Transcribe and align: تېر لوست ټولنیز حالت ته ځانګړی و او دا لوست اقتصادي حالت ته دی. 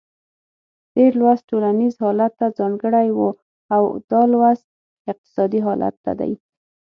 تېر 0.93 1.11
لوست 1.19 1.43
ټولنیز 1.51 1.93
حالت 2.03 2.31
ته 2.39 2.47
ځانګړی 2.59 3.07
و 3.17 3.19
او 3.75 3.83
دا 4.11 4.21
لوست 4.33 4.65
اقتصادي 5.11 5.59
حالت 5.65 5.95
ته 6.05 6.11
دی. 6.19 6.33